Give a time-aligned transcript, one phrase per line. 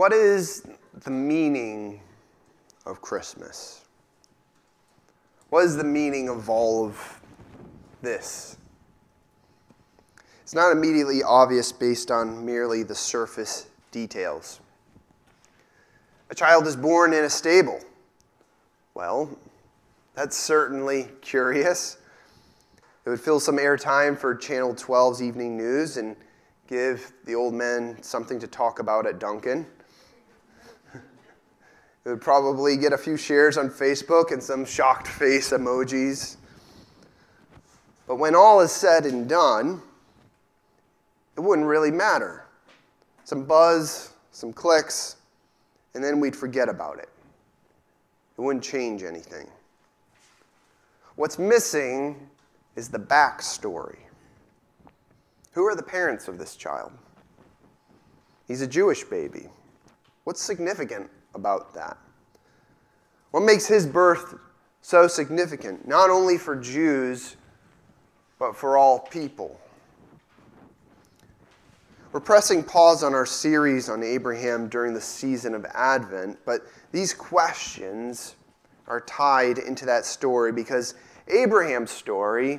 [0.00, 0.66] what is
[1.04, 2.00] the meaning
[2.86, 3.84] of Christmas?
[5.50, 7.20] What is the meaning of all of
[8.00, 8.56] this?
[10.40, 14.60] It's not immediately obvious based on merely the surface details.
[16.30, 17.78] A child is born in a stable.
[18.94, 19.28] Well,
[20.14, 21.98] that's certainly curious.
[23.04, 26.16] It would fill some airtime for Channel 12's evening news and
[26.68, 29.66] give the old men something to talk about at Dunkin'.
[32.10, 36.36] Would probably get a few shares on Facebook and some shocked face emojis.
[38.08, 39.80] But when all is said and done,
[41.36, 42.46] it wouldn't really matter.
[43.22, 45.16] Some buzz, some clicks,
[45.94, 47.08] and then we'd forget about it.
[48.36, 49.46] It wouldn't change anything.
[51.14, 52.28] What's missing
[52.74, 53.98] is the backstory.
[55.52, 56.90] Who are the parents of this child?
[58.48, 59.46] He's a Jewish baby.
[60.24, 61.96] What's significant about that?
[63.30, 64.34] What makes his birth
[64.82, 67.36] so significant, not only for Jews,
[68.38, 69.60] but for all people?
[72.12, 77.14] We're pressing pause on our series on Abraham during the season of Advent, but these
[77.14, 78.34] questions
[78.88, 80.94] are tied into that story because
[81.28, 82.58] Abraham's story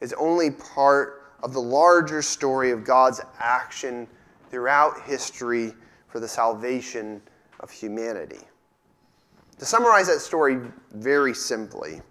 [0.00, 4.08] is only part of the larger story of God's action
[4.50, 5.72] throughout history
[6.08, 7.22] for the salvation
[7.64, 8.40] of humanity.
[9.58, 10.58] To summarize that story
[10.92, 12.02] very simply,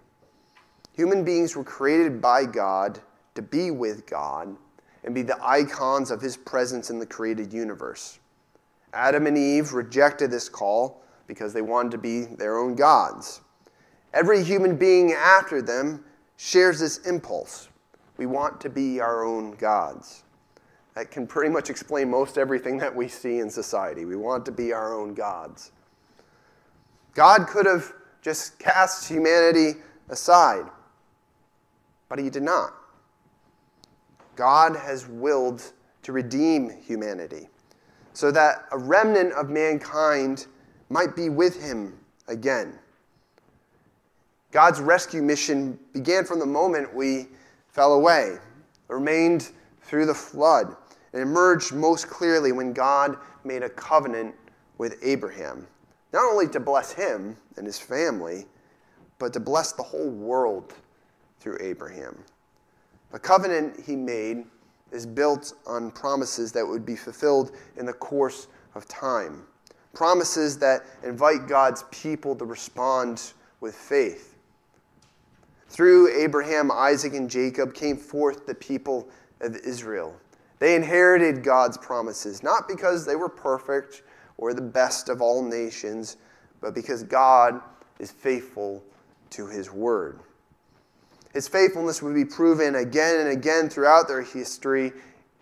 [0.92, 2.98] human beings were created by God
[3.36, 4.56] to be with God
[5.04, 8.18] and be the icons of his presence in the created universe.
[8.92, 13.40] Adam and Eve rejected this call because they wanted to be their own gods.
[14.12, 16.04] Every human being after them
[16.36, 17.68] shares this impulse.
[18.16, 20.24] We want to be our own gods.
[20.94, 24.04] That can pretty much explain most everything that we see in society.
[24.04, 25.72] We want to be our own gods.
[27.14, 27.92] God could have
[28.22, 30.66] just cast humanity aside,
[32.08, 32.74] but he did not.
[34.36, 37.48] God has willed to redeem humanity
[38.12, 40.46] so that a remnant of mankind
[40.88, 41.98] might be with him
[42.28, 42.78] again.
[44.52, 47.26] God's rescue mission began from the moment we
[47.68, 48.36] fell away,
[48.88, 49.50] remained
[49.82, 50.76] through the flood,
[51.14, 54.34] and emerged most clearly when God made a covenant
[54.78, 55.66] with Abraham,
[56.12, 58.46] not only to bless him and his family,
[59.20, 60.74] but to bless the whole world
[61.38, 62.18] through Abraham.
[63.12, 64.44] The covenant he made
[64.90, 69.44] is built on promises that would be fulfilled in the course of time.
[69.92, 74.34] Promises that invite God's people to respond with faith.
[75.68, 79.08] Through Abraham, Isaac, and Jacob came forth the people
[79.40, 80.16] of Israel.
[80.58, 84.02] They inherited God's promises, not because they were perfect
[84.38, 86.16] or the best of all nations,
[86.60, 87.60] but because God
[87.98, 88.82] is faithful
[89.30, 90.20] to his word.
[91.32, 94.92] His faithfulness would be proven again and again throughout their history,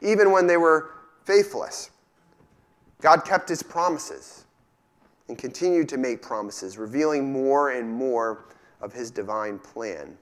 [0.00, 0.91] even when they were
[1.25, 1.91] faithless.
[3.00, 4.44] God kept his promises
[5.29, 8.47] and continued to make promises, revealing more and more
[8.81, 10.17] of his divine plan.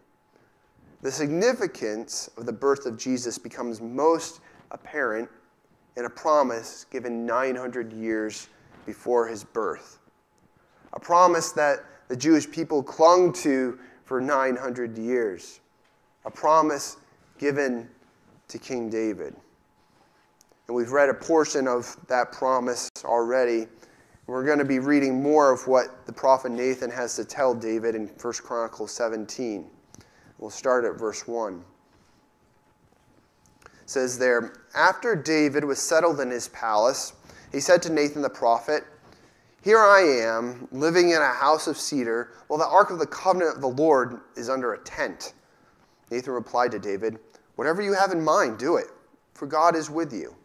[1.03, 5.29] The significance of the birth of Jesus becomes most apparent
[5.97, 8.49] in a promise given 900 years
[8.87, 9.99] before his birth.
[10.93, 15.61] A promise that the Jewish people clung to for 900 years.
[16.25, 16.97] A promise
[17.39, 17.89] given
[18.49, 19.35] to King David.
[20.67, 23.67] And we've read a portion of that promise already.
[24.27, 27.95] We're going to be reading more of what the prophet Nathan has to tell David
[27.95, 29.67] in 1 Chronicles 17.
[30.39, 31.65] We'll start at verse 1.
[33.91, 37.13] Says there, After David was settled in his palace,
[37.51, 38.85] he said to Nathan the prophet,
[39.63, 43.57] here I am, living in a house of cedar, while the ark of the covenant
[43.57, 45.35] of the Lord is under a tent.
[46.09, 47.19] Nathan replied to David,
[47.57, 48.87] Whatever you have in mind, do it,
[49.35, 50.37] for God is with you.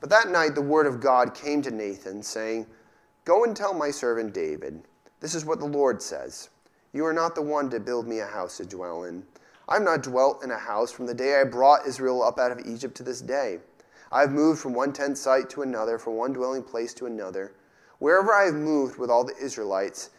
[0.00, 2.66] But that night the word of God came to Nathan, saying,
[3.24, 4.82] Go and tell my servant David,
[5.20, 6.48] This is what the Lord says
[6.92, 9.22] You are not the one to build me a house to dwell in.
[9.70, 12.50] I have not dwelt in a house from the day I brought Israel up out
[12.50, 13.60] of Egypt to this day.
[14.10, 17.52] I have moved from one tent site to another, from one dwelling place to another.
[18.00, 20.10] Wherever I have moved with all the Israelites,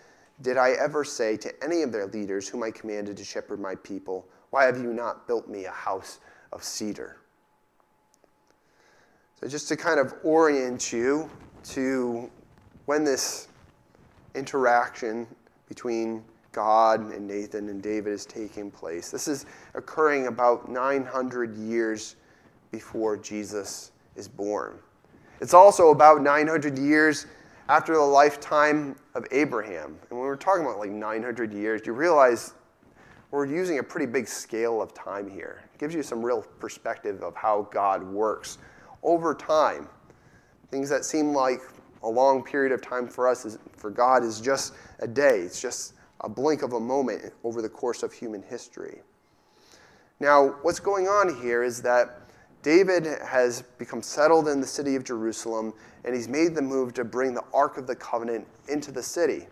[0.41, 3.75] did I ever say to any of their leaders whom I commanded to shepherd my
[3.75, 6.19] people, Why have you not built me a house
[6.53, 7.17] of cedar?
[9.41, 11.29] So, just to kind of orient you
[11.65, 12.29] to
[12.85, 13.49] when this
[14.33, 15.27] interaction
[15.67, 22.15] between God and Nathan and David is taking place, this is occurring about 900 years
[22.71, 24.77] before Jesus is born.
[25.39, 27.25] It's also about 900 years
[27.67, 29.97] after the lifetime of Abraham.
[30.09, 32.53] And when we're talking about like 900 years, you realize
[33.31, 35.63] we're using a pretty big scale of time here.
[35.73, 38.57] It gives you some real perspective of how God works
[39.03, 39.87] over time.
[40.69, 41.61] Things that seem like
[42.03, 45.39] a long period of time for us, is, for God, is just a day.
[45.39, 49.01] It's just a blink of a moment over the course of human history.
[50.19, 52.21] Now, what's going on here is that
[52.61, 55.73] David has become settled in the city of Jerusalem,
[56.05, 59.47] and he's made the move to bring the Ark of the Covenant into the city.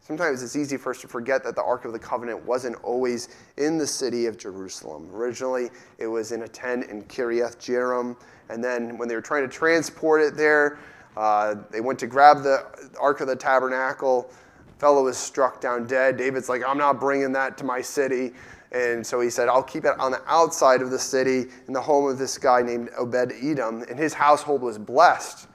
[0.00, 3.28] Sometimes it's easy for us to forget that the Ark of the Covenant wasn't always
[3.58, 5.10] in the city of Jerusalem.
[5.12, 5.68] Originally,
[5.98, 8.16] it was in a tent in Kiriath Jearim,
[8.48, 10.78] and then when they were trying to transport it there,
[11.18, 12.64] uh, they went to grab the
[12.98, 14.32] Ark of the Tabernacle.
[14.78, 16.16] Fellow was struck down dead.
[16.16, 18.32] David's like, I'm not bringing that to my city.
[18.70, 21.80] And so he said, I'll keep it on the outside of the city in the
[21.80, 23.82] home of this guy named Obed Edom.
[23.88, 25.48] And his household was blessed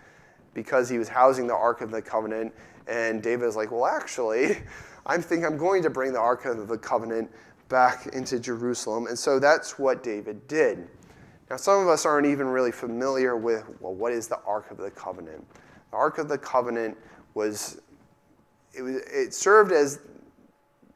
[0.53, 2.53] because he was housing the Ark of the Covenant.
[2.87, 4.57] And David was like, Well, actually,
[5.05, 7.29] I think I'm going to bring the Ark of the Covenant
[7.69, 9.07] back into Jerusalem.
[9.07, 10.87] And so that's what David did.
[11.49, 14.77] Now, some of us aren't even really familiar with, well, what is the Ark of
[14.77, 15.45] the Covenant?
[15.91, 16.97] The Ark of the Covenant
[17.33, 17.81] was,
[18.73, 19.99] it, was, it served as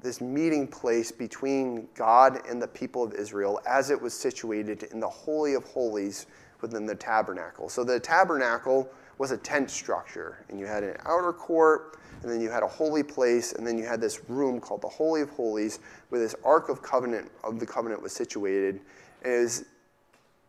[0.01, 4.99] this meeting place between God and the people of Israel as it was situated in
[4.99, 6.27] the Holy of Holies
[6.61, 7.69] within the tabernacle.
[7.69, 12.39] So the tabernacle was a tent structure, and you had an outer court, and then
[12.39, 15.29] you had a holy place, and then you had this room called the Holy of
[15.31, 15.79] Holies,
[16.09, 18.81] where this Ark of Covenant of the Covenant was situated.
[19.23, 19.65] And it was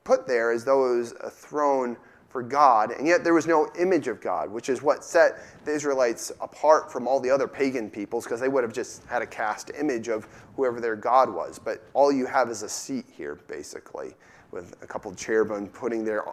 [0.05, 1.97] put there as though it was a throne
[2.29, 5.73] for God, and yet there was no image of God, which is what set the
[5.73, 9.27] Israelites apart from all the other pagan peoples, because they would have just had a
[9.27, 11.59] cast image of whoever their God was.
[11.59, 14.15] But all you have is a seat here, basically,
[14.51, 16.25] with a couple cherubim putting their,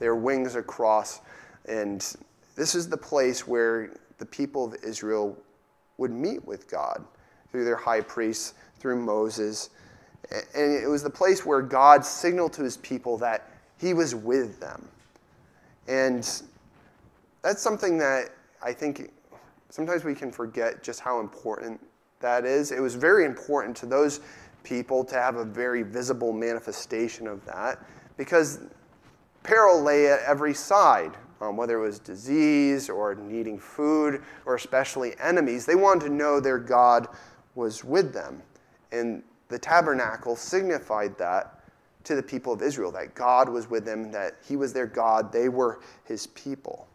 [0.00, 1.20] their wings across.
[1.66, 2.00] And
[2.56, 5.36] this is the place where the people of Israel
[5.98, 7.04] would meet with God
[7.52, 9.70] through their high priests, through Moses.
[10.32, 14.58] And it was the place where God signaled to his people that he was with
[14.58, 14.88] them.
[15.88, 16.28] And
[17.42, 18.30] that's something that
[18.62, 19.12] I think
[19.68, 21.80] sometimes we can forget just how important
[22.20, 22.72] that is.
[22.72, 24.20] It was very important to those
[24.62, 27.78] people to have a very visible manifestation of that
[28.16, 28.60] because
[29.42, 35.14] peril lay at every side, um, whether it was disease or needing food or especially
[35.20, 35.66] enemies.
[35.66, 37.08] They wanted to know their God
[37.54, 38.42] was with them.
[38.90, 41.60] And the tabernacle signified that
[42.04, 45.32] to the people of Israel that God was with them, that He was their God,
[45.32, 46.86] they were His people.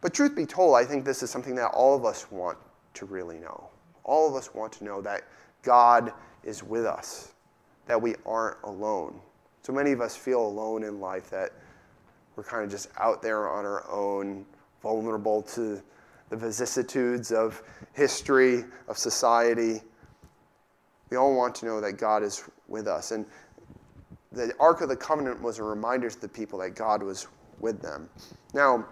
[0.00, 2.58] But truth be told, I think this is something that all of us want
[2.94, 3.68] to really know.
[4.04, 5.22] All of us want to know that
[5.62, 6.12] God
[6.42, 7.32] is with us,
[7.86, 9.20] that we aren't alone.
[9.62, 11.52] So many of us feel alone in life, that
[12.34, 14.44] we're kind of just out there on our own,
[14.82, 15.80] vulnerable to
[16.30, 17.62] the vicissitudes of
[17.92, 19.82] history, of society.
[21.12, 23.10] We all want to know that God is with us.
[23.10, 23.26] And
[24.32, 27.26] the Ark of the Covenant was a reminder to the people that God was
[27.60, 28.08] with them.
[28.54, 28.86] Now,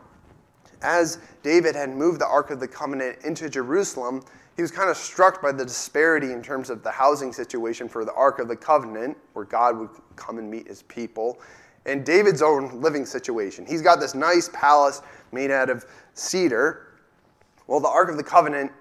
[0.82, 4.22] as David had moved the Ark of the Covenant into Jerusalem,
[4.54, 8.04] he was kind of struck by the disparity in terms of the housing situation for
[8.04, 11.40] the Ark of the Covenant, where God would come and meet his people,
[11.86, 13.64] and David's own living situation.
[13.64, 15.00] He's got this nice palace
[15.32, 16.98] made out of cedar.
[17.66, 18.72] Well, the Ark of the Covenant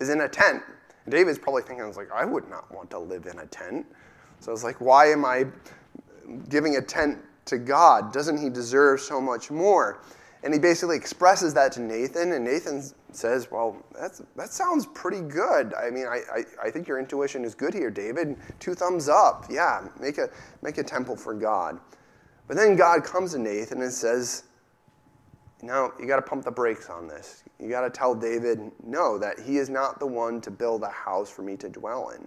[0.00, 0.62] is in a tent.
[1.04, 3.46] And David's probably thinking, I was like, I would not want to live in a
[3.46, 3.86] tent.
[4.40, 5.46] So I was like, why am I
[6.48, 8.12] giving a tent to God?
[8.12, 10.00] Doesn't he deserve so much more?
[10.44, 12.82] And he basically expresses that to Nathan, and Nathan
[13.12, 15.72] says, Well, that's, that sounds pretty good.
[15.72, 18.36] I mean, I, I, I think your intuition is good here, David.
[18.60, 19.46] Two thumbs up.
[19.48, 20.28] Yeah, make a,
[20.60, 21.80] make a temple for God.
[22.46, 24.44] But then God comes to Nathan and says,
[25.64, 27.42] No, you got to pump the brakes on this.
[27.58, 30.90] You got to tell David, no, that he is not the one to build a
[30.90, 32.26] house for me to dwell in.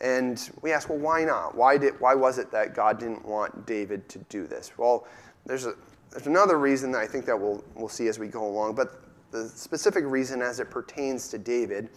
[0.00, 1.54] And we ask, well, why not?
[1.54, 4.72] Why, did, why was it that God didn't want David to do this?
[4.78, 5.06] Well,
[5.44, 5.74] there's, a,
[6.10, 9.02] there's another reason that I think that we'll, we'll see as we go along, but
[9.30, 11.90] the specific reason as it pertains to David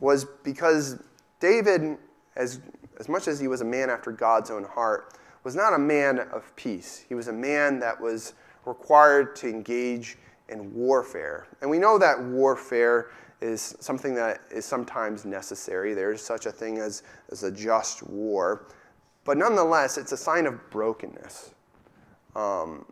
[0.00, 1.02] was because
[1.40, 1.98] David,
[2.36, 2.60] as,
[2.98, 5.12] as much as he was a man after God's own heart,
[5.44, 7.04] was not a man of peace.
[7.06, 8.32] He was a man that was
[8.66, 10.18] required to engage
[10.48, 11.46] in warfare.
[11.60, 15.94] And we know that warfare is something that is sometimes necessary.
[15.94, 18.66] There's such a thing as, as a just war.
[19.24, 21.54] But nonetheless, it's a sign of brokenness.
[22.34, 22.86] Um,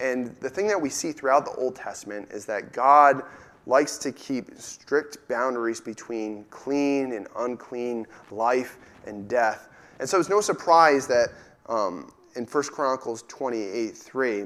[0.00, 3.22] and the thing that we see throughout the Old Testament is that God
[3.66, 9.68] likes to keep strict boundaries between clean and unclean life and death.
[10.00, 11.28] And so it's no surprise that
[11.66, 14.44] um, in 1 Chronicles 28 3,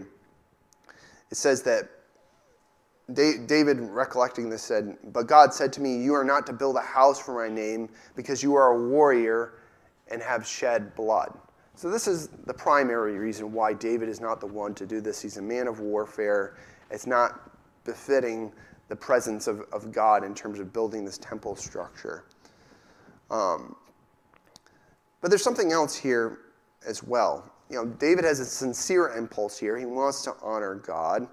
[1.32, 1.88] it says that
[3.14, 6.82] David, recollecting this, said, But God said to me, You are not to build a
[6.82, 9.54] house for my name because you are a warrior
[10.08, 11.32] and have shed blood.
[11.74, 15.22] So, this is the primary reason why David is not the one to do this.
[15.22, 16.58] He's a man of warfare.
[16.90, 17.50] It's not
[17.84, 18.52] befitting
[18.88, 22.24] the presence of, of God in terms of building this temple structure.
[23.30, 23.74] Um,
[25.22, 26.40] but there's something else here
[26.86, 27.50] as well.
[27.72, 29.78] You know, David has a sincere impulse here.
[29.78, 31.26] He wants to honor God.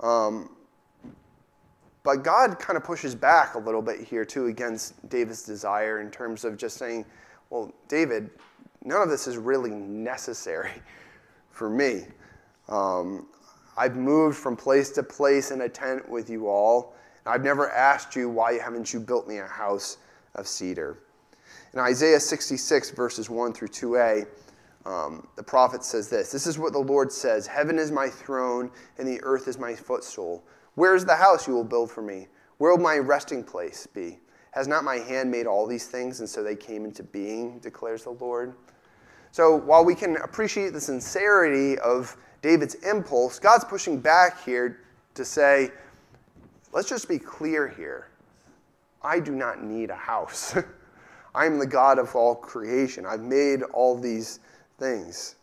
[0.00, 0.54] Um,
[2.02, 6.10] but God kind of pushes back a little bit here, too, against David's desire in
[6.10, 7.06] terms of just saying,
[7.48, 8.28] well, David,
[8.84, 10.72] none of this is really necessary
[11.50, 12.02] for me.
[12.68, 13.28] Um,
[13.74, 16.94] I've moved from place to place in a tent with you all.
[17.24, 19.96] I've never asked you, why haven't you built me a house
[20.34, 20.98] of cedar?
[21.72, 24.26] In Isaiah 66, verses 1 through 2a,
[24.84, 28.70] um, the prophet says this This is what the Lord says Heaven is my throne,
[28.98, 30.44] and the earth is my footstool.
[30.74, 32.28] Where is the house you will build for me?
[32.58, 34.18] Where will my resting place be?
[34.52, 38.04] Has not my hand made all these things, and so they came into being, declares
[38.04, 38.54] the Lord?
[39.30, 44.80] So while we can appreciate the sincerity of David's impulse, God's pushing back here
[45.14, 45.70] to say,
[46.72, 48.08] let's just be clear here.
[49.02, 50.54] I do not need a house.
[51.34, 53.06] I am the God of all creation.
[53.06, 54.40] I've made all these
[54.82, 55.36] things.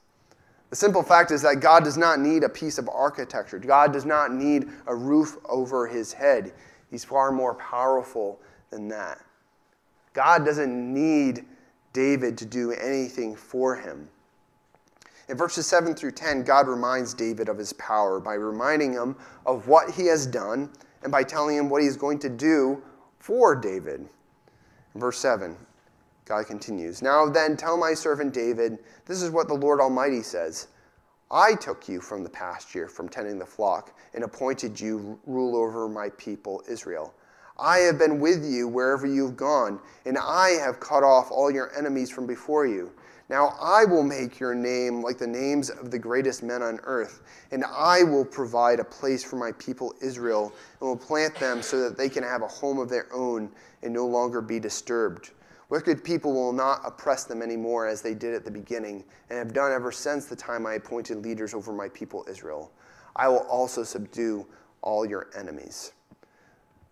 [0.69, 3.57] The simple fact is that God does not need a piece of architecture.
[3.57, 6.53] God does not need a roof over his head.
[6.91, 9.19] He's far more powerful than that.
[10.13, 11.45] God doesn't need
[11.93, 14.09] David to do anything for him.
[15.27, 19.15] In verses 7 through 10, God reminds David of his power by reminding him
[19.45, 20.69] of what he has done
[21.03, 22.81] and by telling him what he's going to do
[23.19, 24.01] for David.
[24.93, 25.55] In verse 7,
[26.29, 30.67] God continues Now then, tell my servant David, this is what the Lord Almighty says
[31.31, 35.89] I took you from the pasture, from tending the flock, and appointed you rule over
[35.89, 37.15] my people Israel.
[37.57, 41.75] I have been with you wherever you've gone, and I have cut off all your
[41.75, 42.91] enemies from before you.
[43.27, 47.21] Now I will make your name like the names of the greatest men on earth,
[47.51, 51.79] and I will provide a place for my people Israel, and will plant them so
[51.81, 53.49] that they can have a home of their own
[53.81, 55.31] and no longer be disturbed.
[55.69, 59.53] Wicked people will not oppress them anymore as they did at the beginning, and have
[59.53, 62.71] done ever since the time I appointed leaders over my people Israel.
[63.15, 64.47] I will also subdue
[64.81, 65.93] all your enemies.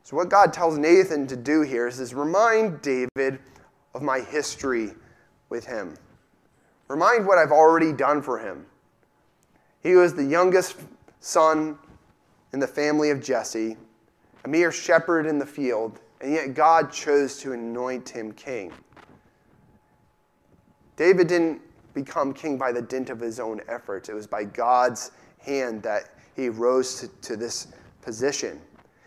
[0.03, 3.39] So, what God tells Nathan to do here is, is remind David
[3.95, 4.91] of my history
[5.49, 5.95] with him.
[6.87, 8.65] Remind what I've already done for him.
[9.81, 10.77] He was the youngest
[11.19, 11.77] son
[12.53, 13.75] in the family of Jesse,
[14.45, 18.71] a mere shepherd in the field and yet God chose to anoint him king.
[20.95, 21.61] David didn't
[21.93, 26.15] become king by the dint of his own efforts, it was by God's hand that
[26.35, 27.67] he rose to, to this
[28.01, 28.61] position.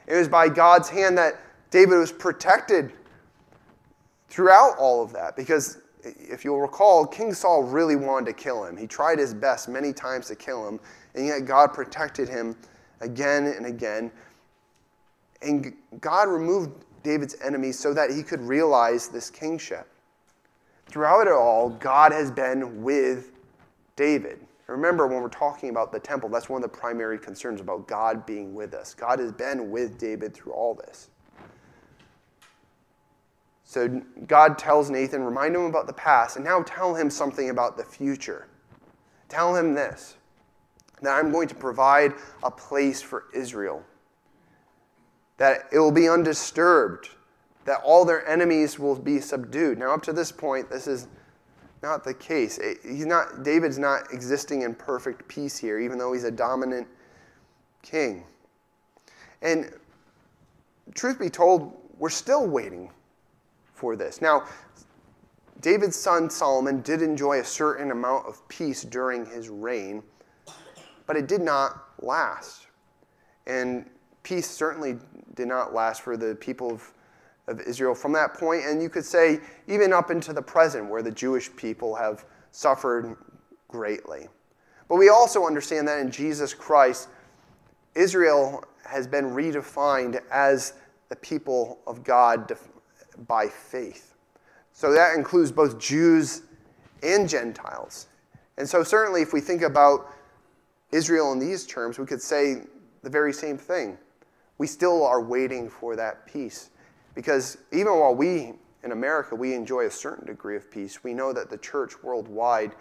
[0.06, 1.40] It was by God's hand that
[1.70, 2.92] David was protected
[4.28, 8.76] throughout all of that because if you'll recall, King Saul really wanted to kill him.
[8.76, 10.80] He tried his best many times to kill him,
[11.14, 12.56] and yet God protected him
[13.00, 14.10] again and again.
[15.42, 19.86] And God removed David's enemies so that he could realize this kingship.
[20.86, 23.30] Throughout it all, God has been with
[23.96, 24.40] David.
[24.66, 28.24] Remember, when we're talking about the temple, that's one of the primary concerns about God
[28.24, 28.94] being with us.
[28.94, 31.10] God has been with David through all this.
[33.64, 37.76] So God tells Nathan, remind him about the past, and now tell him something about
[37.76, 38.48] the future.
[39.28, 40.16] Tell him this
[41.02, 43.82] that I'm going to provide a place for Israel
[45.40, 47.08] that it will be undisturbed,
[47.64, 49.78] that all their enemies will be subdued.
[49.78, 51.08] Now, up to this point, this is
[51.82, 52.60] not the case.
[52.82, 56.86] He's not, David's not existing in perfect peace here, even though he's a dominant
[57.80, 58.24] king.
[59.40, 59.72] And
[60.94, 62.90] truth be told, we're still waiting
[63.72, 64.20] for this.
[64.20, 64.44] Now,
[65.62, 70.02] David's son Solomon did enjoy a certain amount of peace during his reign,
[71.06, 72.66] but it did not last.
[73.46, 73.86] And
[74.22, 74.98] peace certainly
[75.34, 76.92] did not last for the people of,
[77.46, 81.02] of Israel from that point, and you could say even up into the present, where
[81.02, 83.16] the Jewish people have suffered
[83.68, 84.28] greatly.
[84.88, 87.08] But we also understand that in Jesus Christ,
[87.94, 90.74] Israel has been redefined as
[91.08, 92.52] the people of God
[93.26, 94.14] by faith.
[94.72, 96.42] So that includes both Jews
[97.02, 98.06] and Gentiles.
[98.56, 100.12] And so, certainly, if we think about
[100.92, 102.62] Israel in these terms, we could say
[103.02, 103.96] the very same thing
[104.60, 106.68] we still are waiting for that peace.
[107.14, 108.52] Because even while we
[108.82, 112.72] in America, we enjoy a certain degree of peace, we know that the church worldwide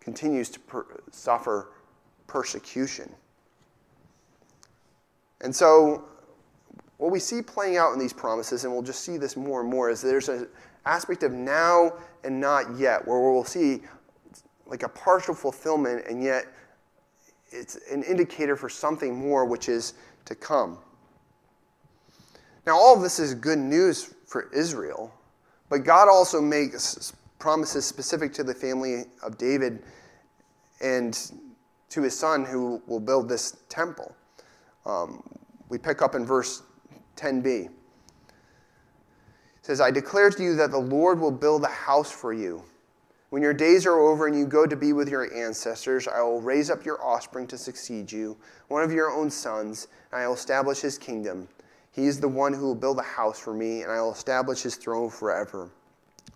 [0.00, 1.72] continues to per- suffer
[2.26, 3.12] persecution.
[5.42, 6.08] And so,
[6.96, 9.68] what we see playing out in these promises, and we'll just see this more and
[9.68, 10.48] more, is there's an
[10.86, 11.92] aspect of now
[12.24, 13.82] and not yet, where we'll see
[14.64, 16.46] like a partial fulfillment, and yet
[17.50, 19.92] it's an indicator for something more which is
[20.26, 20.78] to come.
[22.66, 25.12] Now, all of this is good news for Israel,
[25.70, 29.82] but God also makes promises specific to the family of David
[30.80, 31.32] and
[31.90, 34.14] to his son who will build this temple.
[34.84, 35.22] Um,
[35.68, 36.62] we pick up in verse
[37.16, 37.66] 10b.
[37.66, 37.70] It
[39.62, 42.62] says, I declare to you that the Lord will build a house for you.
[43.30, 46.40] When your days are over and you go to be with your ancestors, I will
[46.40, 48.36] raise up your offspring to succeed you,
[48.68, 51.48] one of your own sons, and I will establish his kingdom.
[51.90, 54.62] He is the one who will build a house for me, and I will establish
[54.62, 55.70] his throne forever.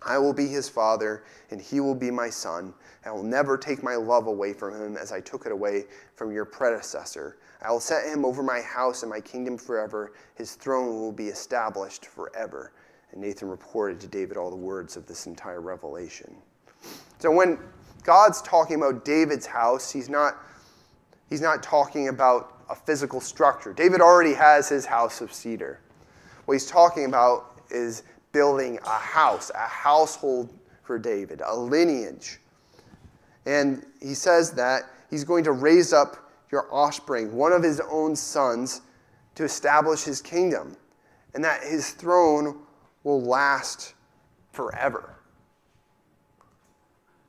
[0.01, 2.73] I will be his father, and he will be my son.
[3.05, 6.33] I will never take my love away from him as I took it away from
[6.33, 7.37] your predecessor.
[7.61, 10.11] I will set him over my house and my kingdom forever.
[10.35, 12.73] His throne will be established forever.
[13.11, 16.35] And Nathan reported to David all the words of this entire revelation.
[17.21, 17.59] So when
[18.01, 20.37] God's talking about David's house, he's not,
[21.29, 23.73] he's not talking about a physical structure.
[23.73, 25.79] David already has his house of cedar.
[26.45, 28.01] What he's talking about is
[28.31, 30.49] building a house, a household
[30.81, 32.39] for David, a lineage.
[33.45, 38.15] And he says that he's going to raise up your offspring, one of his own
[38.15, 38.81] sons,
[39.35, 40.75] to establish his kingdom,
[41.35, 42.63] and that his throne
[43.03, 43.93] will last
[44.53, 45.20] forever.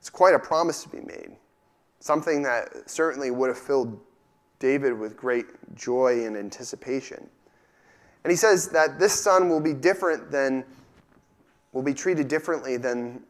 [0.03, 1.31] It's quite a promise to be made,
[2.01, 4.01] something that certainly would have filled
[4.59, 7.25] David with great joy and anticipation.
[8.25, 10.65] And he says that this son will be different than,
[11.73, 13.23] will be treated differently than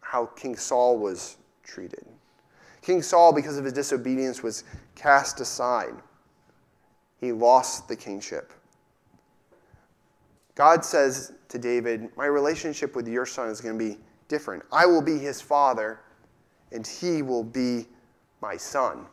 [0.00, 2.06] how King Saul was treated.
[2.80, 5.92] King Saul, because of his disobedience, was cast aside.
[7.20, 8.54] He lost the kingship.
[10.54, 14.62] God says to David, My relationship with your son is going to be different.
[14.72, 16.00] I will be his father,
[16.72, 17.86] and he will be
[18.40, 19.06] my son.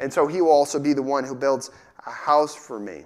[0.00, 1.70] And so he will also be the one who builds
[2.06, 3.04] a house for me.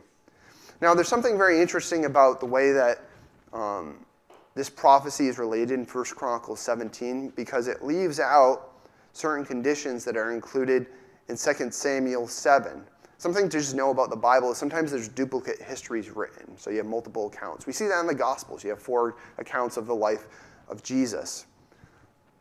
[0.80, 3.00] Now, there's something very interesting about the way that
[3.52, 4.04] um,
[4.54, 8.72] this prophecy is related in 1 Chronicles 17 because it leaves out
[9.12, 10.86] certain conditions that are included
[11.28, 12.82] in 2 Samuel 7.
[13.18, 16.76] Something to just know about the Bible is sometimes there's duplicate histories written, so you
[16.76, 17.66] have multiple accounts.
[17.66, 18.62] We see that in the Gospels.
[18.62, 20.28] You have four accounts of the life
[20.68, 21.46] of Jesus.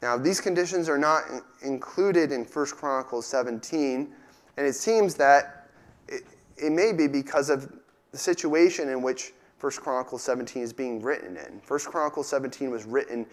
[0.02, 1.24] Now, these conditions are not
[1.62, 4.14] included in 1 Chronicles 17
[4.58, 5.68] and it seems that
[6.08, 6.24] it,
[6.58, 7.72] it may be because of
[8.12, 11.62] the situation in which 1 Chronicles 17 is being written in.
[11.68, 13.26] 1 Chronicles 17 was written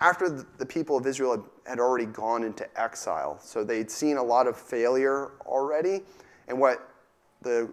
[0.00, 3.38] after the people of Israel had already gone into exile.
[3.40, 6.02] So they'd seen a lot of failure already.
[6.48, 6.88] And what
[7.42, 7.72] the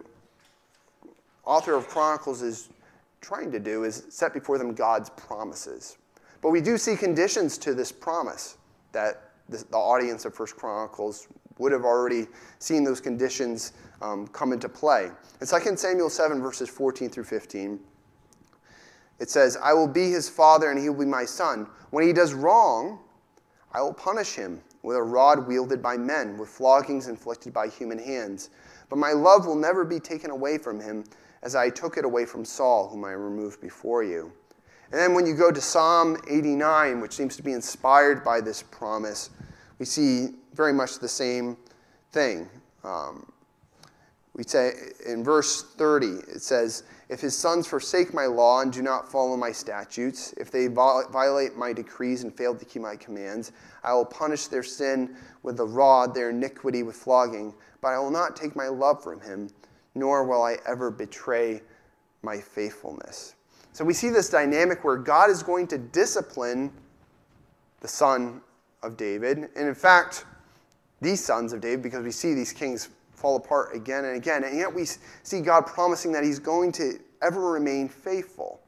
[1.44, 2.68] author of Chronicles is
[3.20, 5.98] trying to do is set before them God's promises.
[6.42, 8.56] But we do see conditions to this promise
[8.92, 12.26] that the audience of First Chronicles would have already
[12.58, 15.10] seen those conditions um, come into play.
[15.40, 17.78] In 2 Samuel 7, verses 14 through 15,
[19.18, 21.66] it says, I will be his father and he will be my son.
[21.90, 23.00] When he does wrong,
[23.72, 27.98] I will punish him with a rod wielded by men, with floggings inflicted by human
[27.98, 28.48] hands.
[28.88, 31.04] But my love will never be taken away from him,
[31.42, 34.32] as I took it away from Saul, whom I removed before you.
[34.90, 38.62] And then when you go to Psalm 89, which seems to be inspired by this
[38.62, 39.30] promise,
[39.78, 41.56] we see very much the same
[42.12, 42.48] thing.
[42.82, 43.30] Um,
[44.34, 44.72] we say
[45.06, 49.36] in verse 30, it says, If his sons forsake my law and do not follow
[49.36, 53.52] my statutes, if they violate my decrees and fail to keep my commands,
[53.84, 58.10] I will punish their sin with the rod, their iniquity with flogging, but I will
[58.10, 59.50] not take my love from him,
[59.94, 61.62] nor will I ever betray
[62.22, 63.34] my faithfulness.
[63.80, 66.70] So we see this dynamic where God is going to discipline
[67.80, 68.42] the son
[68.82, 69.48] of David.
[69.56, 70.26] And in fact,
[71.00, 74.44] these sons of David, because we see these kings fall apart again and again.
[74.44, 74.84] And yet we
[75.22, 78.60] see God promising that he's going to ever remain faithful.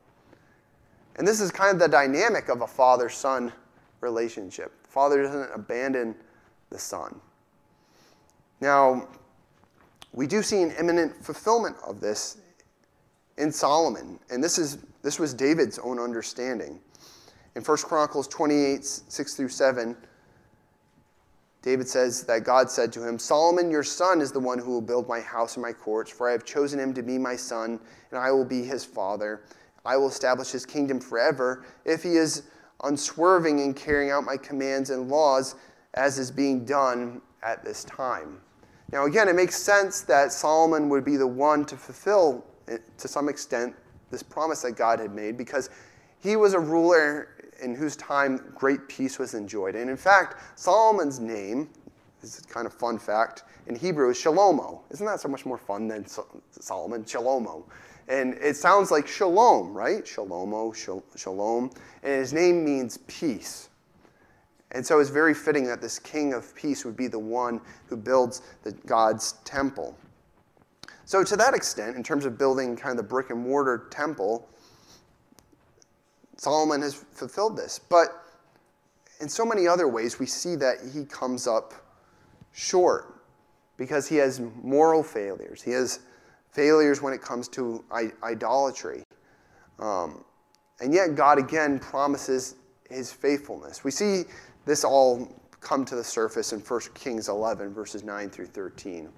[1.17, 3.53] And this is kind of the dynamic of a father son
[4.01, 4.73] relationship.
[4.85, 6.15] The father doesn't abandon
[6.71, 7.21] the son.
[8.63, 9.09] Now,
[10.15, 12.39] we do see an imminent fulfillment of this
[13.37, 14.19] in Solomon.
[14.31, 16.81] And this, is, this was David's own understanding.
[17.55, 19.97] In 1 Chronicles 28 6 through 7,
[21.63, 24.81] David says that God said to him, Solomon, your son, is the one who will
[24.81, 27.79] build my house and my courts, for I have chosen him to be my son,
[28.11, 29.45] and I will be his father.
[29.85, 32.45] I will establish his kingdom forever if he is
[32.83, 35.55] unswerving in carrying out my commands and laws,
[35.95, 38.41] as is being done at this time.
[38.91, 43.29] Now, again, it makes sense that Solomon would be the one to fulfill, to some
[43.29, 43.75] extent,
[44.13, 45.71] this promise that God had made because
[46.21, 49.75] he was a ruler in whose time great peace was enjoyed.
[49.75, 51.69] And in fact, Solomon's name,
[52.21, 54.81] this is kind of fun fact, in Hebrew is Shalomo.
[54.91, 57.05] Isn't that so much more fun than Solomon?
[57.05, 57.65] Shalomo.
[58.09, 60.05] And it sounds like shalom, right?
[60.05, 60.75] Shalomo,
[61.17, 61.71] shalom.
[62.03, 63.69] And his name means peace.
[64.73, 67.97] And so it's very fitting that this king of peace would be the one who
[67.97, 69.97] builds the, God's temple.
[71.05, 74.49] So, to that extent, in terms of building kind of the brick and mortar temple,
[76.37, 77.79] Solomon has fulfilled this.
[77.79, 78.09] But
[79.21, 81.75] in so many other ways, we see that he comes up
[82.53, 83.23] short
[83.77, 85.63] because he has moral failures.
[85.63, 86.01] He has
[86.51, 87.85] failures when it comes to
[88.23, 89.05] idolatry.
[89.79, 90.25] Um,
[90.81, 92.57] and yet, God again promises
[92.89, 93.85] his faithfulness.
[93.85, 94.25] We see
[94.67, 95.29] this all
[95.61, 99.09] come to the surface in 1 Kings 11, verses 9 through 13.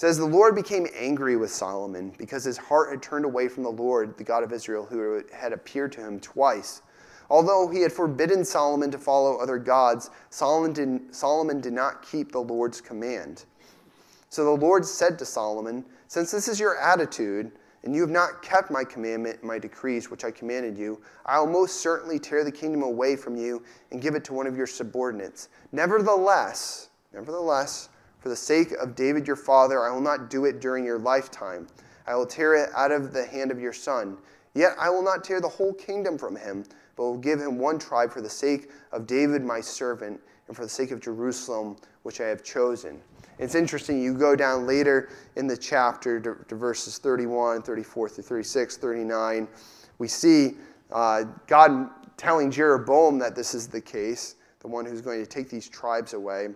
[0.00, 3.70] Says, The Lord became angry with Solomon because his heart had turned away from the
[3.70, 6.80] Lord, the God of Israel, who had appeared to him twice.
[7.28, 12.32] Although he had forbidden Solomon to follow other gods, Solomon did, Solomon did not keep
[12.32, 13.44] the Lord's command.
[14.30, 17.52] So the Lord said to Solomon, Since this is your attitude,
[17.84, 21.38] and you have not kept my commandment and my decrees, which I commanded you, I
[21.40, 24.56] will most certainly tear the kingdom away from you and give it to one of
[24.56, 25.50] your subordinates.
[25.72, 30.84] Nevertheless, nevertheless, for the sake of David your father, I will not do it during
[30.84, 31.66] your lifetime.
[32.06, 34.18] I will tear it out of the hand of your son.
[34.54, 36.64] Yet I will not tear the whole kingdom from him,
[36.96, 40.64] but will give him one tribe for the sake of David my servant, and for
[40.64, 43.00] the sake of Jerusalem, which I have chosen.
[43.38, 48.24] It's interesting, you go down later in the chapter to, to verses 31, 34 through
[48.24, 49.48] 36, 39.
[49.98, 50.56] We see
[50.92, 55.48] uh, God telling Jeroboam that this is the case, the one who's going to take
[55.48, 56.48] these tribes away.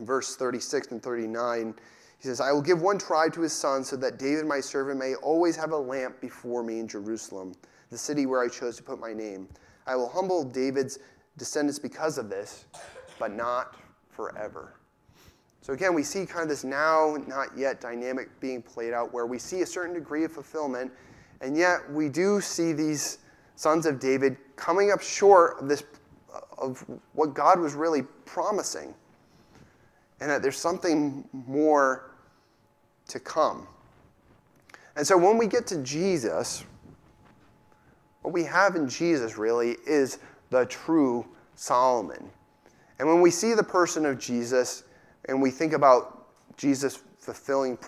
[0.00, 1.74] Verse 36 and 39,
[2.18, 4.98] he says, I will give one tribe to his son so that David, my servant,
[4.98, 7.54] may always have a lamp before me in Jerusalem,
[7.90, 9.48] the city where I chose to put my name.
[9.86, 10.98] I will humble David's
[11.36, 12.66] descendants because of this,
[13.18, 13.76] but not
[14.10, 14.74] forever.
[15.60, 19.26] So again, we see kind of this now, not yet dynamic being played out where
[19.26, 20.90] we see a certain degree of fulfillment,
[21.40, 23.18] and yet we do see these
[23.54, 25.84] sons of David coming up short of this
[26.58, 28.94] of what God was really promising.
[30.20, 32.10] And that there's something more
[33.08, 33.66] to come.
[34.96, 36.64] And so when we get to Jesus,
[38.22, 40.18] what we have in Jesus really is
[40.50, 42.30] the true Solomon.
[42.98, 44.84] And when we see the person of Jesus,
[45.26, 46.26] and we think about
[46.56, 47.78] Jesus fulfilling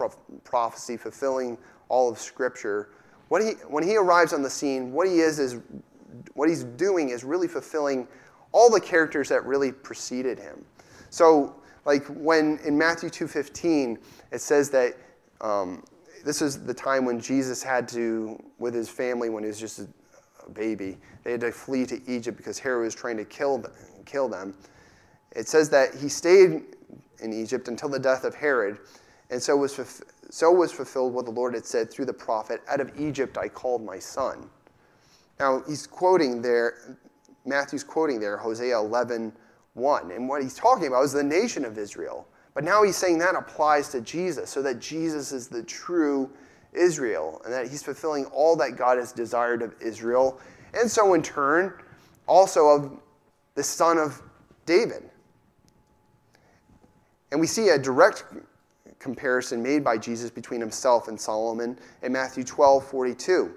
[0.45, 2.91] prophecy, fulfilling all of Scripture,
[3.29, 5.59] what he, when he arrives on the scene, what he is is
[6.35, 8.07] what he's doing is really fulfilling
[8.53, 10.65] all the characters that really preceded him.
[11.11, 11.57] So,
[11.91, 13.99] like when in Matthew 2:15,
[14.31, 14.97] it says that
[15.41, 15.83] um,
[16.25, 19.81] this is the time when Jesus had to, with his family, when he was just
[19.81, 19.89] a,
[20.47, 23.73] a baby, they had to flee to Egypt because Herod was trying to kill them,
[24.07, 24.55] kill them.
[25.33, 26.63] It says that he stayed
[27.19, 28.79] in Egypt until the death of Herod.
[29.31, 30.01] And so was,
[30.31, 33.49] so was fulfilled what the Lord had said through the prophet Out of Egypt I
[33.49, 34.49] called my son.
[35.41, 36.99] Now, he's quoting there,
[37.45, 39.33] Matthew's quoting there Hosea 11,
[39.75, 40.11] 1.
[40.11, 42.27] And what he's talking about is the nation of Israel.
[42.55, 46.31] But now he's saying that applies to Jesus, so that Jesus is the true
[46.73, 50.41] Israel, and that he's fulfilling all that God has desired of Israel.
[50.75, 51.75] And so, in turn,
[52.27, 53.01] also of
[53.55, 54.21] the son of
[54.67, 55.11] David.
[57.33, 58.25] And we see a direct
[58.99, 63.55] comparison made by Jesus between himself and Solomon in Matthew 12 42.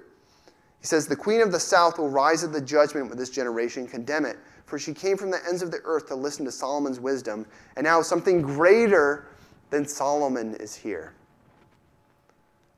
[0.79, 3.87] He says, The queen of the south will rise at the judgment with this generation,
[3.87, 6.99] condemn it, for she came from the ends of the earth to listen to Solomon's
[6.99, 7.45] wisdom,
[7.75, 9.27] and now something greater
[9.69, 11.13] than Solomon is here.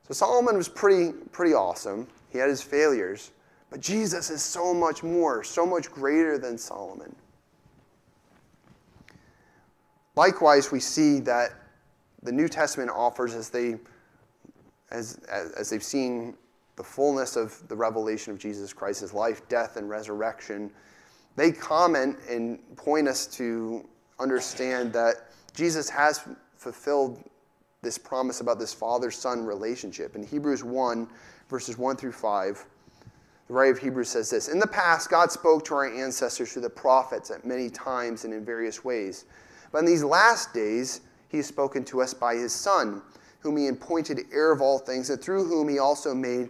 [0.07, 2.07] So Solomon was pretty, pretty awesome.
[2.29, 3.31] He had his failures,
[3.69, 7.15] but Jesus is so much more, so much greater than Solomon.
[10.15, 11.51] Likewise, we see that
[12.23, 13.77] the New Testament offers, as, they,
[14.91, 16.35] as, as, as they've seen
[16.75, 20.71] the fullness of the revelation of Jesus Christ's life, death, and resurrection,
[21.35, 23.87] they comment and point us to
[24.19, 25.15] understand that
[25.53, 27.23] Jesus has fulfilled
[27.81, 30.15] this promise about this father son relationship.
[30.15, 31.07] In Hebrews 1,
[31.49, 32.65] verses 1 through 5,
[33.47, 36.63] the writer of Hebrews says this In the past, God spoke to our ancestors through
[36.63, 39.25] the prophets at many times and in various ways.
[39.71, 43.01] But in these last days, he has spoken to us by his Son,
[43.39, 46.49] whom he appointed heir of all things, and through whom he also made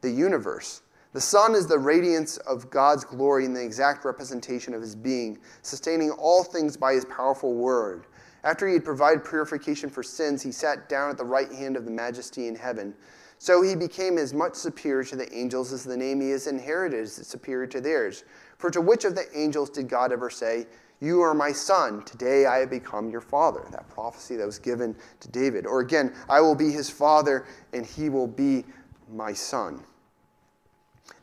[0.00, 0.82] the universe.
[1.12, 5.38] The Son is the radiance of God's glory and the exact representation of his being,
[5.60, 8.06] sustaining all things by his powerful word.
[8.44, 11.84] After he had provided purification for sins, he sat down at the right hand of
[11.84, 12.94] the majesty in heaven.
[13.38, 17.00] So he became as much superior to the angels as the name he has inherited
[17.00, 18.24] is superior to theirs.
[18.56, 20.66] For to which of the angels did God ever say,
[21.00, 23.66] You are my son, today I have become your father?
[23.70, 25.66] That prophecy that was given to David.
[25.66, 27.44] Or again, I will be his father,
[27.74, 28.64] and he will be
[29.12, 29.84] my son.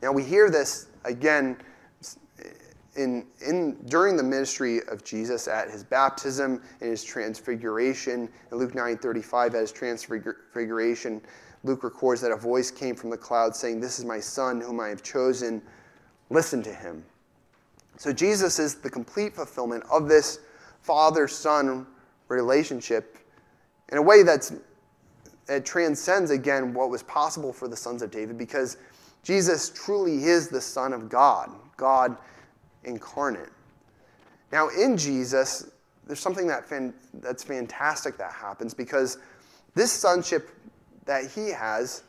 [0.02, 1.56] Now we hear this again
[2.96, 8.28] in, in, during the ministry of Jesus at his baptism and his transfiguration.
[8.50, 11.22] In Luke 9:35, at his transfiguration,
[11.62, 14.80] Luke records that a voice came from the cloud saying, This is my son whom
[14.80, 15.62] I have chosen.
[16.30, 17.04] Listen to him.
[17.96, 20.40] So Jesus is the complete fulfillment of this
[20.80, 21.86] father son
[22.28, 23.18] relationship
[23.90, 24.52] in a way that's
[25.48, 28.76] it transcends again what was possible for the sons of David because
[29.22, 32.16] Jesus truly is the Son of God, God
[32.84, 33.50] incarnate.
[34.52, 35.70] Now, in Jesus,
[36.06, 39.18] there's something that fan, that's fantastic that happens because
[39.74, 40.50] this sonship
[41.04, 42.02] that he has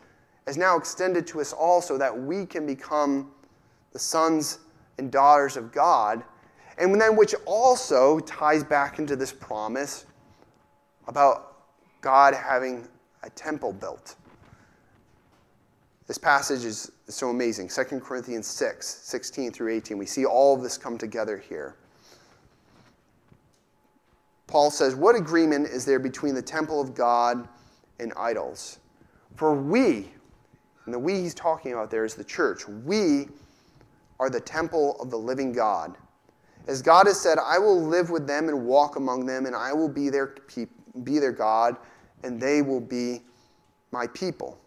[0.47, 3.31] is now extended to us all so that we can become
[3.93, 4.59] the sons
[4.97, 6.23] and daughters of God.
[6.77, 10.05] And then, which also ties back into this promise
[11.07, 11.57] about
[12.01, 12.87] God having
[13.23, 14.15] a temple built.
[16.07, 17.69] This passage is so amazing.
[17.69, 19.97] 2 Corinthians 6, 16 through 18.
[19.97, 21.75] We see all of this come together here.
[24.47, 27.47] Paul says, What agreement is there between the temple of God
[27.99, 28.79] and idols?
[29.35, 30.11] For we,
[30.85, 33.27] and the we he's talking about there is the church, we
[34.19, 35.95] are the temple of the living God.
[36.67, 39.73] As God has said, I will live with them and walk among them, and I
[39.73, 40.35] will be their,
[41.03, 41.77] be their God,
[42.23, 43.21] and they will be
[43.91, 44.59] my people.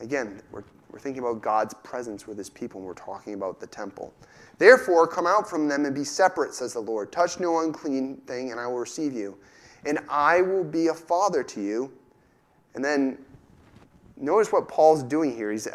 [0.00, 3.66] Again, we're, we're thinking about God's presence with his people, and we're talking about the
[3.66, 4.12] temple.
[4.58, 7.12] Therefore, come out from them and be separate, says the Lord.
[7.12, 9.36] Touch no unclean thing, and I will receive you.
[9.84, 11.92] And I will be a father to you.
[12.74, 13.18] And then
[14.16, 15.50] notice what Paul's doing here.
[15.50, 15.68] He's,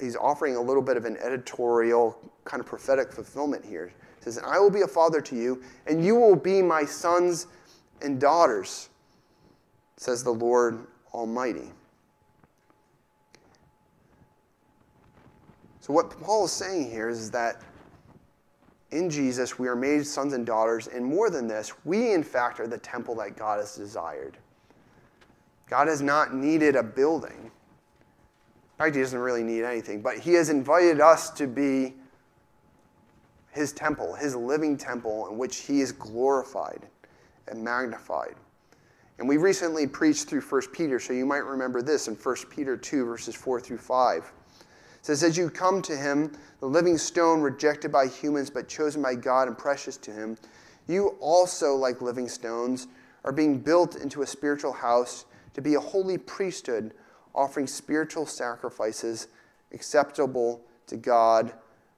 [0.00, 3.92] he's offering a little bit of an editorial, kind of prophetic fulfillment here.
[4.18, 7.46] He says, I will be a father to you, and you will be my sons
[8.02, 8.88] and daughters,
[9.96, 11.70] says the Lord Almighty.
[15.84, 17.60] So, what Paul is saying here is that
[18.90, 22.58] in Jesus we are made sons and daughters, and more than this, we in fact
[22.58, 24.38] are the temple that God has desired.
[25.68, 27.36] God has not needed a building.
[27.36, 31.92] In fact, He doesn't really need anything, but He has invited us to be
[33.50, 36.80] His temple, His living temple, in which He is glorified
[37.48, 38.36] and magnified.
[39.18, 42.74] And we recently preached through 1 Peter, so you might remember this in 1 Peter
[42.74, 44.32] 2, verses 4 through 5
[45.04, 49.14] says, As you come to him, the living stone rejected by humans but chosen by
[49.14, 50.38] God and precious to him,
[50.88, 52.88] you also, like living stones,
[53.22, 56.94] are being built into a spiritual house to be a holy priesthood,
[57.34, 59.28] offering spiritual sacrifices
[59.72, 61.52] acceptable to God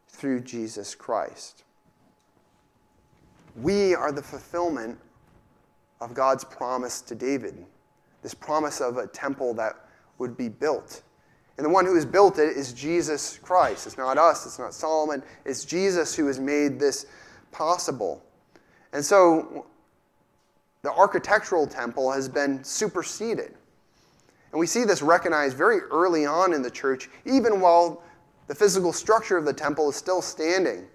[0.08, 1.62] through Jesus Christ.
[3.54, 4.98] We are the fulfillment
[6.00, 7.64] of God's promise to David,
[8.22, 9.74] this promise of a temple that
[10.18, 11.02] would be built.
[11.56, 13.86] And the one who has built it is Jesus Christ.
[13.86, 17.06] It's not us, it's not Solomon, it's Jesus who has made this
[17.50, 18.22] possible.
[18.92, 19.66] And so
[20.82, 23.54] the architectural temple has been superseded.
[24.52, 28.02] And we see this recognized very early on in the church, even while
[28.46, 30.86] the physical structure of the temple is still standing.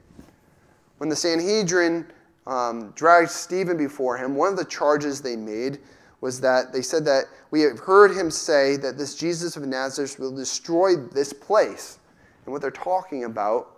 [0.98, 2.06] When the Sanhedrin
[2.48, 5.80] um, dragged Stephen before him, one of the charges they made
[6.22, 10.20] was that they said that we have heard him say that this Jesus of Nazareth
[10.20, 12.00] will destroy this place.
[12.46, 13.76] And what they're talking about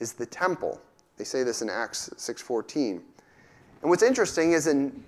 [0.00, 0.80] is the temple.
[1.18, 3.02] They say this in Acts 6:14.
[3.82, 5.04] And what's interesting is in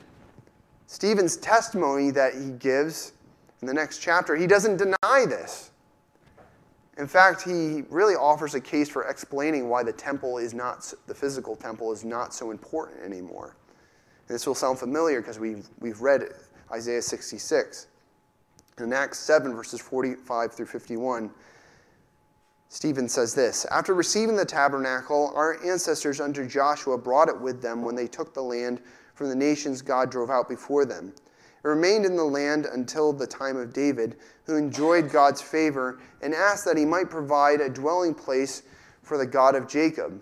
[0.87, 3.12] Stephen's testimony that he gives
[3.61, 5.70] in the next chapter, he doesn't deny this.
[6.98, 11.14] In fact, he really offers a case for explaining why the temple is not the
[11.14, 13.57] physical temple is not so important anymore.
[14.26, 16.22] This will sound familiar because we've, we've read
[16.72, 17.88] Isaiah 66.
[18.78, 21.30] In Acts 7, verses 45 through 51,
[22.68, 27.82] Stephen says this After receiving the tabernacle, our ancestors under Joshua brought it with them
[27.82, 28.80] when they took the land
[29.14, 31.12] from the nations God drove out before them.
[31.64, 36.34] It remained in the land until the time of David, who enjoyed God's favor and
[36.34, 38.64] asked that he might provide a dwelling place
[39.02, 40.20] for the God of Jacob.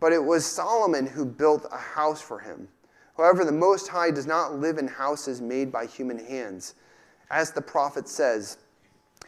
[0.00, 2.68] But it was Solomon who built a house for him.
[3.16, 6.74] However, the Most High does not live in houses made by human hands.
[7.30, 8.58] As the prophet says,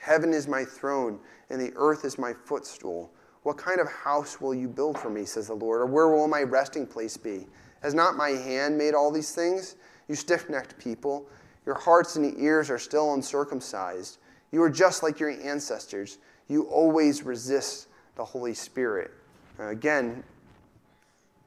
[0.00, 1.18] Heaven is my throne,
[1.50, 3.10] and the earth is my footstool.
[3.42, 6.28] What kind of house will you build for me, says the Lord, or where will
[6.28, 7.46] my resting place be?
[7.82, 9.76] Has not my hand made all these things?
[10.08, 11.26] You stiff necked people,
[11.66, 14.18] your hearts and ears are still uncircumcised.
[14.52, 16.18] You are just like your ancestors.
[16.48, 19.10] You always resist the Holy Spirit.
[19.58, 20.22] Again,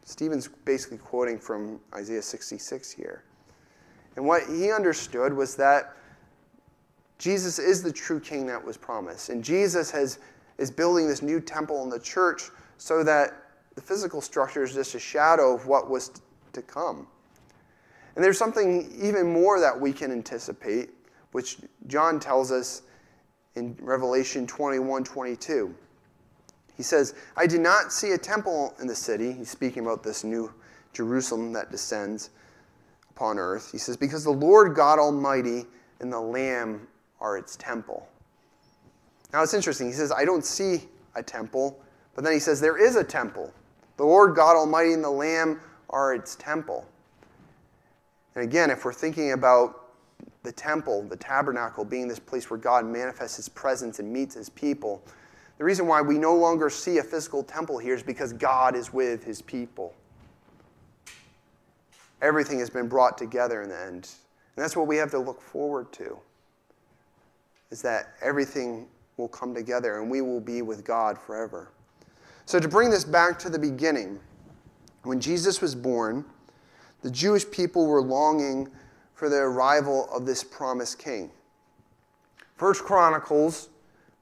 [0.07, 3.25] Stephen's basically quoting from Isaiah 66 here.
[4.15, 5.97] And what he understood was that
[7.17, 9.27] Jesus is the true king that was promised.
[9.27, 10.19] And Jesus has,
[10.57, 12.43] is building this new temple in the church
[12.77, 13.31] so that
[13.75, 16.11] the physical structure is just a shadow of what was
[16.53, 17.05] to come.
[18.15, 20.89] And there's something even more that we can anticipate,
[21.33, 22.83] which John tells us
[23.55, 25.75] in Revelation 21 22.
[26.77, 29.33] He says, I did not see a temple in the city.
[29.33, 30.53] He's speaking about this new
[30.93, 32.29] Jerusalem that descends
[33.09, 33.71] upon earth.
[33.71, 35.65] He says, Because the Lord God Almighty
[35.99, 36.87] and the Lamb
[37.19, 38.07] are its temple.
[39.33, 39.87] Now it's interesting.
[39.87, 40.83] He says, I don't see
[41.15, 41.79] a temple,
[42.13, 43.51] but then he says, There is a temple.
[43.97, 45.59] The Lord God Almighty and the Lamb
[45.89, 46.85] are its temple.
[48.35, 49.87] And again, if we're thinking about
[50.43, 54.49] the temple, the tabernacle being this place where God manifests his presence and meets his
[54.49, 55.01] people,
[55.57, 58.93] the reason why we no longer see a physical temple here is because God is
[58.93, 59.93] with his people.
[62.21, 64.09] Everything has been brought together in the end.
[64.55, 66.17] And that's what we have to look forward to.
[67.71, 71.71] Is that everything will come together and we will be with God forever.
[72.45, 74.19] So to bring this back to the beginning,
[75.03, 76.23] when Jesus was born,
[77.01, 78.69] the Jewish people were longing
[79.13, 81.31] for the arrival of this promised king.
[82.55, 83.69] First Chronicles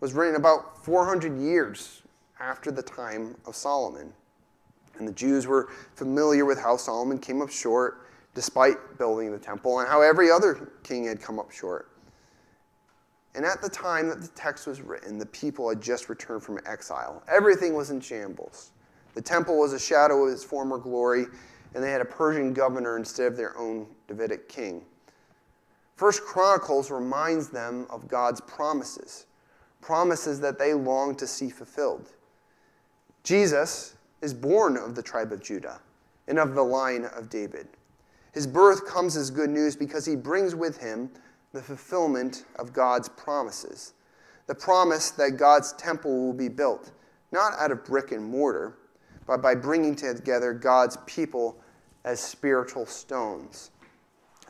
[0.06, 2.04] was written about 400 years
[2.40, 4.14] after the time of Solomon.
[5.00, 9.80] And the Jews were familiar with how Solomon came up short despite building the temple
[9.80, 11.90] and how every other king had come up short.
[13.34, 16.60] And at the time that the text was written, the people had just returned from
[16.68, 17.24] exile.
[17.28, 18.74] Everything was in shambles.
[19.16, 21.26] The temple was a shadow of its former glory,
[21.74, 24.84] and they had a Persian governor instead of their own Davidic king.
[25.96, 29.26] First Chronicles reminds them of God's promises,
[29.86, 32.10] promises that they long to see fulfilled.
[33.24, 35.80] Jesus is born of the tribe of Judah
[36.28, 37.68] and of the line of David.
[38.34, 41.12] His birth comes as good news because he brings with him
[41.54, 43.94] the fulfillment of God's promises.
[44.48, 46.92] The promise that God's temple will be built,
[47.32, 48.78] not out of brick and mortar,
[49.28, 51.62] but by bringing together God's people
[52.06, 53.70] as spiritual stones.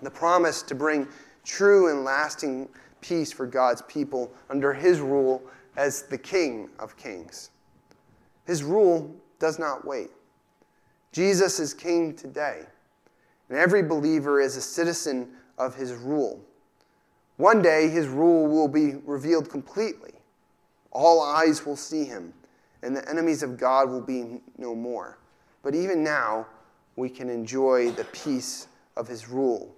[0.02, 1.10] The promise to bring
[1.43, 2.69] true and lasting
[3.07, 5.43] peace for God's people under his rule
[5.77, 7.51] as the King of Kings.
[8.45, 10.09] His rule does not wait.
[11.11, 12.63] Jesus is King today,
[13.49, 16.41] and every believer is a citizen of his rule.
[17.37, 20.13] One day, his rule will be revealed completely.
[20.91, 22.33] All eyes will see him,
[22.81, 25.17] and the enemies of God will be no more.
[25.63, 26.47] But even now,
[26.95, 29.75] we can enjoy the peace of his rule.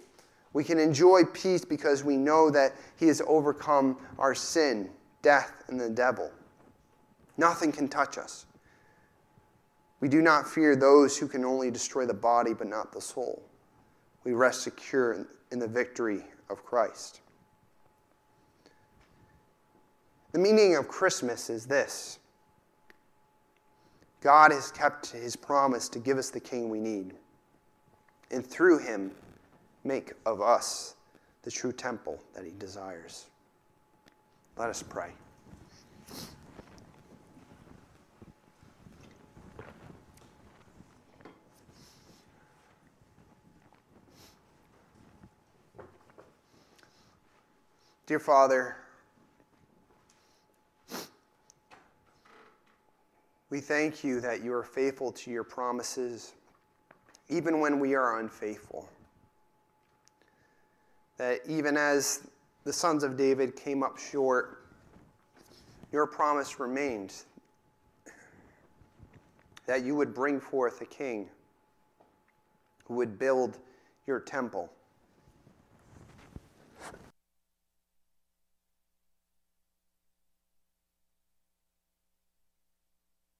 [0.58, 4.90] We can enjoy peace because we know that he has overcome our sin,
[5.22, 6.32] death, and the devil.
[7.36, 8.44] Nothing can touch us.
[10.00, 13.40] We do not fear those who can only destroy the body but not the soul.
[14.24, 17.20] We rest secure in the victory of Christ.
[20.32, 22.18] The meaning of Christmas is this
[24.20, 27.14] God has kept his promise to give us the king we need,
[28.32, 29.12] and through him,
[29.84, 30.94] make of us
[31.42, 33.26] the true temple that he desires.
[34.56, 35.12] Let us pray.
[48.08, 48.74] Dear Father,
[53.50, 56.32] we thank you that you are faithful to your promises,
[57.28, 58.88] even when we are unfaithful.
[61.18, 62.28] That even as
[62.64, 64.64] the sons of David came up short,
[65.92, 67.14] your promise remained
[69.66, 71.28] that you would bring forth a king
[72.84, 73.58] who would build
[74.06, 74.72] your temple.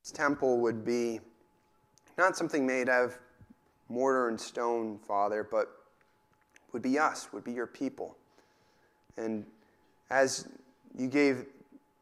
[0.03, 1.20] This temple would be
[2.16, 3.18] not something made of
[3.89, 5.78] mortar and stone, Father, but
[6.73, 8.16] would be us, would be your people.
[9.16, 9.45] And
[10.11, 10.49] as
[10.97, 11.47] you gave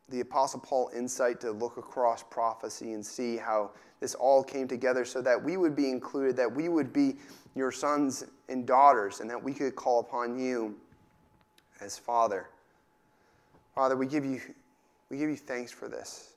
[0.09, 5.05] the Apostle Paul insight to look across prophecy and see how this all came together
[5.05, 7.17] so that we would be included, that we would be
[7.55, 10.77] your sons and daughters, and that we could call upon you
[11.81, 12.49] as Father.
[13.75, 14.41] Father, we give you,
[15.11, 16.35] we give you thanks for this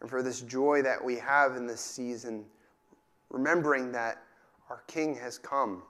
[0.00, 2.44] and for this joy that we have in this season,
[3.30, 4.22] remembering that
[4.70, 5.82] our King has come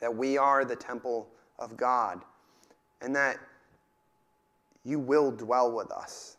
[0.00, 1.28] that we are the temple
[1.58, 2.22] of God,
[3.00, 3.38] and that
[4.84, 6.36] you will dwell with us,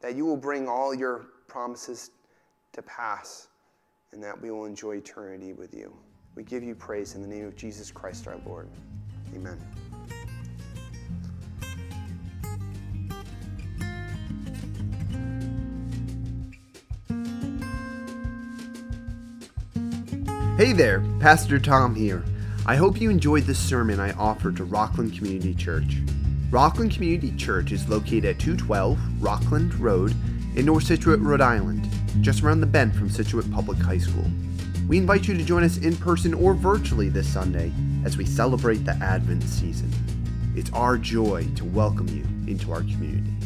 [0.00, 2.10] that you will bring all your promises
[2.72, 3.48] to pass,
[4.12, 5.94] and that we will enjoy eternity with you.
[6.34, 8.68] We give you praise in the name of Jesus Christ our Lord.
[9.34, 9.58] Amen.
[20.58, 22.24] Hey there, Pastor Tom here.
[22.68, 25.98] I hope you enjoyed this sermon I offered to Rockland Community Church.
[26.50, 30.16] Rockland Community Church is located at 212 Rockland Road
[30.56, 31.88] in North Scituate, Rhode Island,
[32.22, 34.24] just around the bend from Scituate Public High School.
[34.88, 37.70] We invite you to join us in person or virtually this Sunday
[38.04, 39.92] as we celebrate the Advent season.
[40.56, 43.45] It's our joy to welcome you into our community.